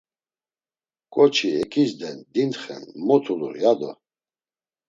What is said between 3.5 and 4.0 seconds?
ya do.